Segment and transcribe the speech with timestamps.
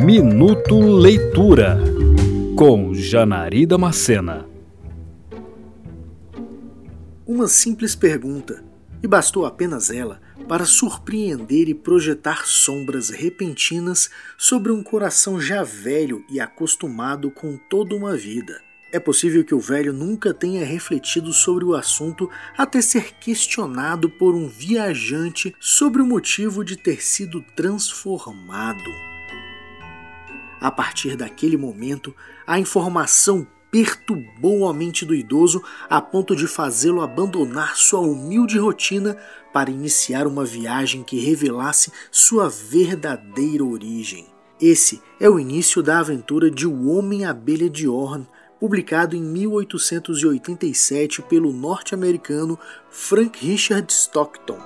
[0.00, 1.76] Minuto Leitura
[2.56, 4.46] com Janari Macena.
[7.26, 8.62] Uma simples pergunta,
[9.02, 14.08] e bastou apenas ela para surpreender e projetar sombras repentinas
[14.38, 18.60] sobre um coração já velho e acostumado com toda uma vida.
[18.92, 24.34] É possível que o velho nunca tenha refletido sobre o assunto até ser questionado por
[24.34, 29.17] um viajante sobre o motivo de ter sido transformado.
[30.60, 32.14] A partir daquele momento,
[32.46, 39.16] a informação perturbou a mente do idoso a ponto de fazê-lo abandonar sua humilde rotina
[39.52, 44.26] para iniciar uma viagem que revelasse sua verdadeira origem.
[44.60, 48.26] Esse é o início da aventura de O Homem-Abelha de Orn,
[48.58, 52.58] publicado em 1887 pelo norte-americano
[52.90, 54.58] Frank Richard Stockton.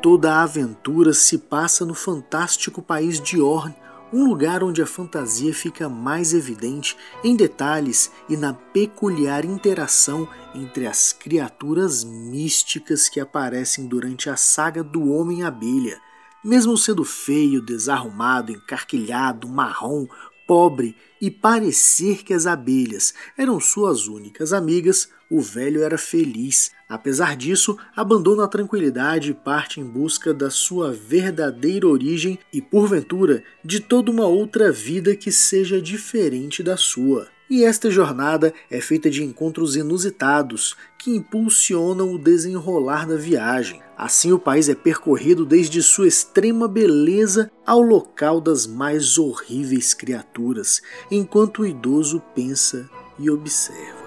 [0.00, 3.74] Toda a aventura se passa no fantástico país de Orn,
[4.14, 10.86] um lugar onde a fantasia fica mais evidente em detalhes e na peculiar interação entre
[10.86, 16.00] as criaturas místicas que aparecem durante a saga do Homem-Abelha.
[16.44, 20.06] Mesmo sendo feio, desarrumado, encarquilhado, marrom,
[20.46, 26.70] pobre e parecer que as abelhas eram suas únicas amigas, o velho era feliz.
[26.88, 33.42] Apesar disso, abandona a tranquilidade e parte em busca da sua verdadeira origem e, porventura,
[33.64, 37.33] de toda uma outra vida que seja diferente da sua.
[37.48, 43.82] E esta jornada é feita de encontros inusitados que impulsionam o desenrolar da viagem.
[43.96, 50.80] Assim, o país é percorrido desde sua extrema beleza ao local das mais horríveis criaturas,
[51.10, 54.03] enquanto o idoso pensa e observa.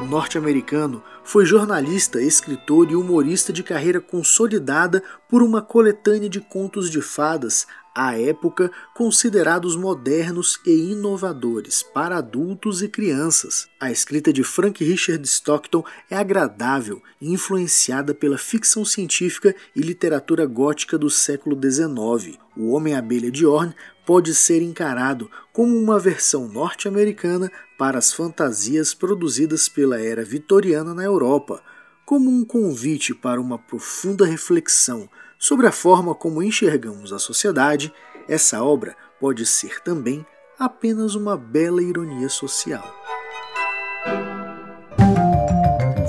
[0.00, 6.90] O norte-americano foi jornalista, escritor e humorista de carreira consolidada por uma coletânea de contos
[6.90, 13.68] de fadas, à época considerados modernos e inovadores para adultos e crianças.
[13.78, 20.46] A escrita de Frank Richard Stockton é agradável e influenciada pela ficção científica e literatura
[20.46, 22.38] gótica do século XIX.
[22.56, 23.74] O Homem-Abelha de Orne
[24.04, 31.04] pode ser encarado como uma versão norte-americana para as fantasias produzidas pela era vitoriana na
[31.04, 31.62] Europa,
[32.04, 35.08] como um convite para uma profunda reflexão
[35.38, 37.92] sobre a forma como enxergamos a sociedade,
[38.28, 40.24] essa obra pode ser também
[40.58, 42.84] apenas uma bela ironia social.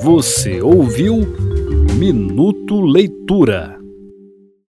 [0.03, 1.15] Você ouviu
[1.97, 3.82] Minuto Leitura